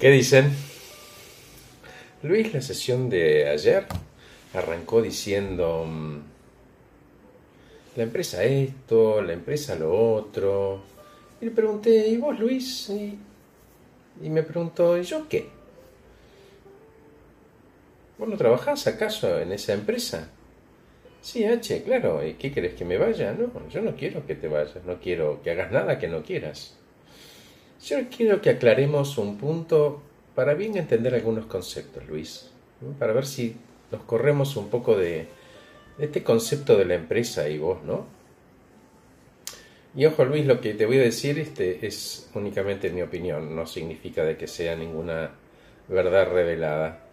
[0.00, 0.50] ¿Qué dicen?
[2.22, 3.86] Luis, la sesión de ayer
[4.52, 6.18] arrancó diciendo mm,
[7.96, 10.82] la empresa esto, la empresa lo otro.
[11.40, 12.88] Y le pregunté, ¿y vos, Luis?
[12.90, 13.16] Y,
[14.20, 15.48] y me preguntó, ¿y yo qué?
[18.18, 20.28] ¿Vos no trabajás acaso en esa empresa?
[21.22, 22.26] Sí, H, claro.
[22.26, 23.32] ¿Y qué querés que me vaya?
[23.32, 26.76] No, yo no quiero que te vayas, no quiero que hagas nada que no quieras.
[27.86, 30.02] Yo quiero que aclaremos un punto
[30.34, 32.50] para bien entender algunos conceptos, Luis,
[32.98, 33.56] para ver si
[33.92, 35.28] nos corremos un poco de,
[35.98, 38.06] este concepto de la empresa y vos, ¿no?
[39.94, 43.66] Y ojo, Luis, lo que te voy a decir este, es únicamente mi opinión, no
[43.66, 45.32] significa de que sea ninguna
[45.86, 47.04] verdad revelada.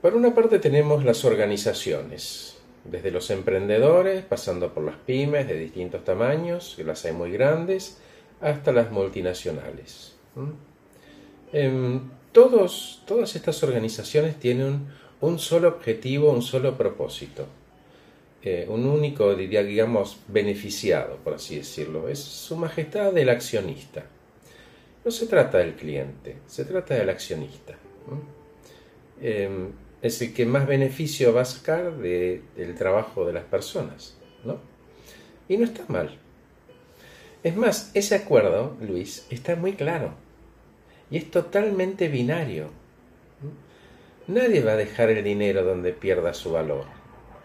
[0.00, 2.53] Por una parte tenemos las organizaciones,
[2.84, 7.98] desde los emprendedores, pasando por las pymes de distintos tamaños, que las hay muy grandes,
[8.40, 10.14] hasta las multinacionales.
[11.52, 14.86] Em, todos, todas estas organizaciones tienen
[15.20, 17.46] un, solo objetivo, un solo propósito,
[18.42, 24.04] eh, un único, diría, digamos, beneficiado, por así decirlo, es su majestad del accionista.
[25.04, 27.74] No se trata del cliente, se trata del accionista.
[30.04, 34.58] Es el que más beneficio va a sacar del trabajo de las personas, ¿no?
[35.48, 36.18] Y no está mal.
[37.42, 40.12] Es más, ese acuerdo, Luis, está muy claro
[41.10, 42.68] y es totalmente binario.
[44.26, 46.84] Nadie va a dejar el dinero donde pierda su valor.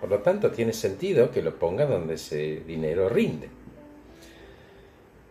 [0.01, 3.49] Por lo tanto, tiene sentido que lo ponga donde ese dinero rinde.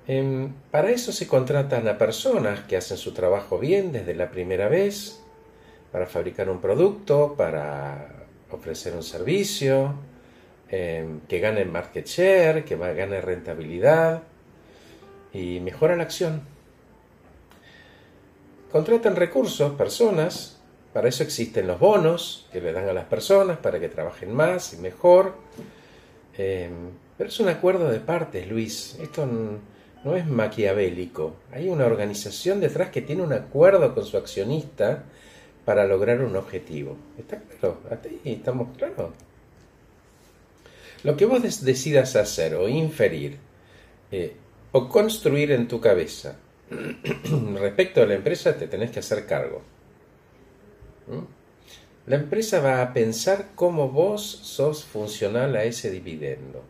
[0.07, 4.69] Em, para eso se contratan a personas que hacen su trabajo bien desde la primera
[4.69, 5.23] vez,
[5.93, 9.95] para fabricar un producto, para ofrecer un servicio,
[10.71, 14.23] em, que gane market share, que gane rentabilidad
[15.33, 16.43] y mejora la acción.
[18.71, 20.61] Contratan recursos, personas,
[20.93, 24.75] para eso existen los bonos que le dan a las personas para que trabajen más
[24.75, 25.35] y mejor.
[26.37, 28.97] Em, pero es un acuerdo de partes, Luis.
[29.01, 29.27] Esto
[30.05, 31.35] no es maquiavélico.
[31.53, 35.05] Hay una organización detrás que tiene un acuerdo con su accionista
[35.69, 36.97] para lograr un objetivo.
[37.19, 37.77] ¿Está claro?
[37.91, 39.11] ¿Hasta ahí estamos claros?
[41.03, 43.37] Lo que vos decidas hacer o inferir
[44.11, 44.35] eh,
[44.73, 46.39] o construir en tu cabeza
[47.61, 49.61] respecto a la empresa, te tenés que hacer cargo.
[51.07, 52.09] ¿Mm?
[52.11, 56.63] La empresa va a pensar cómo vos sos funcional a ese dividendo.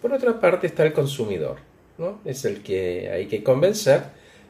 [0.00, 1.58] Por otra parte está el consumidor,
[1.96, 2.18] ¿no?
[2.24, 4.02] Es el que hay que convencer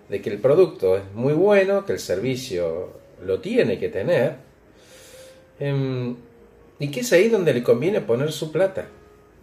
[0.08, 4.36] de que el producto es muy bueno, que el servicio lo tiene que tener,
[5.58, 6.16] em,
[6.78, 8.86] y que es ahí donde le conviene poner su plata.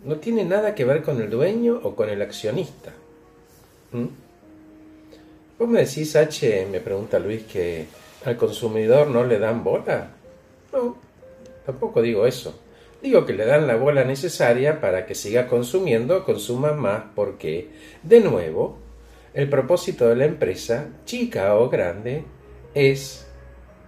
[0.03, 2.93] No tiene nada que ver con el dueño o con el accionista.
[3.91, 4.07] ¿Mm?
[5.57, 7.85] ¿Vos me decís, H, me pregunta Luis, que
[8.23, 10.11] al consumidor no le dan bola?
[10.71, 10.97] No,
[11.65, 12.57] tampoco digo eso.
[13.01, 17.69] Digo que le dan la bola necesaria para que siga consumiendo, consuma más, porque,
[18.03, 18.77] de nuevo,
[19.33, 22.23] el propósito de la empresa, chica o grande,
[22.73, 23.25] es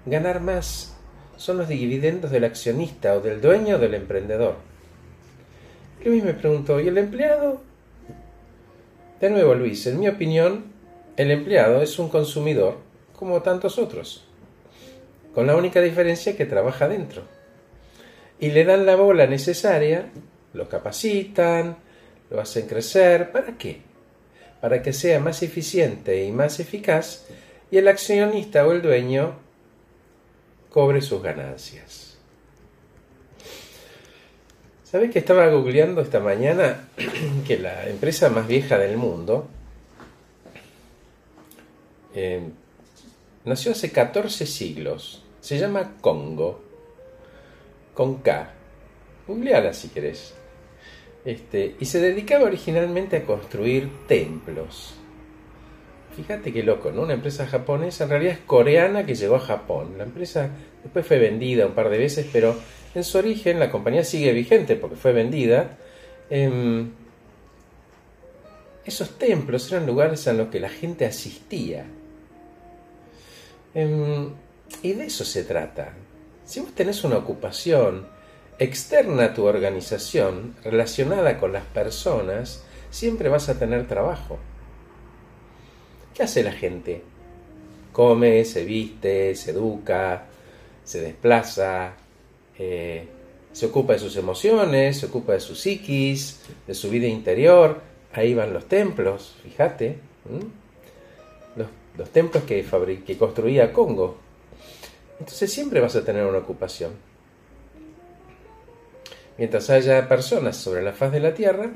[0.05, 0.95] ganar más
[1.37, 4.55] son los dividendos del accionista o del dueño o del emprendedor.
[6.03, 7.61] Luis me preguntó, ¿y el empleado?
[9.19, 10.65] De nuevo, Luis, en mi opinión,
[11.17, 12.77] el empleado es un consumidor
[13.15, 14.23] como tantos otros,
[15.35, 17.23] con la única diferencia que trabaja dentro.
[18.39, 20.09] Y le dan la bola necesaria,
[20.53, 21.77] lo capacitan,
[22.31, 23.81] lo hacen crecer, ¿para qué?
[24.59, 27.25] Para que sea más eficiente y más eficaz
[27.69, 29.35] y el accionista o el dueño
[30.71, 32.17] cobre sus ganancias.
[34.83, 36.89] ¿Sabes que estaba googleando esta mañana
[37.47, 39.47] que la empresa más vieja del mundo
[42.13, 42.41] eh,
[43.45, 45.23] nació hace 14 siglos?
[45.39, 46.61] Se llama Congo,
[47.93, 48.51] con K.
[49.27, 50.33] Googleala si querés.
[51.23, 54.95] Este, y se dedicaba originalmente a construir templos.
[56.15, 57.03] Fíjate qué loco, ¿no?
[57.03, 59.95] Una empresa japonesa, en realidad es coreana que llegó a Japón.
[59.97, 60.49] La empresa
[60.83, 62.55] después fue vendida un par de veces, pero
[62.93, 65.77] en su origen la compañía sigue vigente porque fue vendida.
[66.29, 66.91] Em,
[68.85, 71.85] esos templos eran lugares a los que la gente asistía.
[73.73, 74.29] Em,
[74.81, 75.93] y de eso se trata.
[76.43, 78.07] Si vos tenés una ocupación
[78.59, 84.39] externa a tu organización, relacionada con las personas, siempre vas a tener trabajo.
[86.13, 87.01] ¿Qué hace la gente?
[87.91, 90.25] Come, se viste, se educa,
[90.83, 91.93] se desplaza,
[92.57, 93.05] eh,
[93.51, 97.81] se ocupa de sus emociones, se ocupa de su psiquis, de su vida interior.
[98.13, 99.97] Ahí van los templos, fíjate.
[101.97, 102.65] los, templos que,
[103.05, 104.17] que construía Congo.
[105.19, 106.91] Entonces siempre vas a tener una ocupación.
[109.37, 111.71] Mientras haya personas sobre la faz de la tierra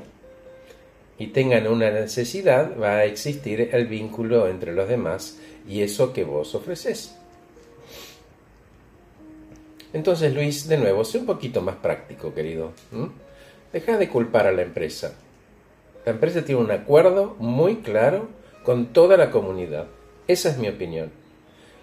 [1.18, 6.24] y tengan una necesidad, va a existir el vínculo entre los demás y eso que
[6.24, 7.16] vos ofreces.
[9.92, 12.72] Entonces, Luis, de nuevo, sé un poquito más práctico, querido.
[13.72, 15.14] Deja de culpar a la empresa.
[16.04, 18.28] La empresa tiene un acuerdo muy claro
[18.62, 19.86] con toda la comunidad.
[20.28, 21.10] Esa es mi opinión.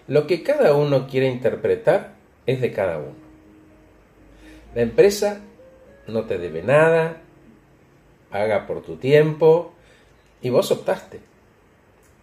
[0.07, 2.13] Lo que cada uno quiere interpretar
[2.45, 3.15] es de cada uno.
[4.75, 5.39] La empresa
[6.07, 7.22] no te debe nada,
[8.33, 9.73] haga por tu tiempo
[10.41, 11.21] y vos optaste.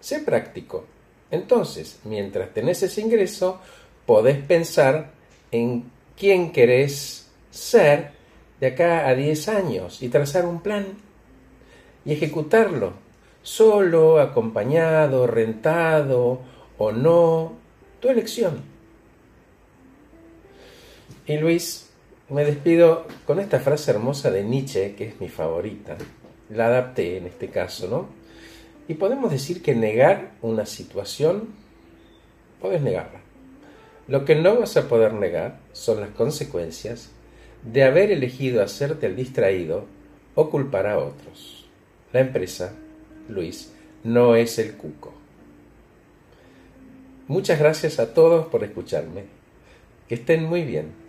[0.01, 0.85] Sé práctico.
[1.31, 3.61] Entonces, mientras tenés ese ingreso,
[4.05, 5.12] podés pensar
[5.53, 5.85] en
[6.19, 8.11] quién querés ser
[8.59, 10.87] de acá a 10 años y trazar un plan
[12.05, 12.95] y ejecutarlo,
[13.43, 16.41] solo, acompañado, rentado
[16.77, 17.53] o no,
[18.01, 18.62] tu elección.
[21.27, 21.90] Y Luis,
[22.31, 25.97] me despido con esta frase hermosa de Nietzsche, que es mi favorita.
[26.49, 28.09] La adapté en este caso, ¿no?
[28.88, 31.49] Y podemos decir que negar una situación,
[32.61, 33.21] puedes negarla.
[34.09, 37.11] Lo que no vas a poder negar son las consecuencias
[37.62, 39.85] de haber elegido hacerte el distraído
[40.35, 41.69] o culpar a otros.
[42.12, 42.73] La empresa,
[43.29, 43.73] Luis,
[44.03, 45.15] no es el cuco.
[47.29, 49.25] Muchas gracias a todos por escucharme.
[50.09, 51.00] Que estén muy bien.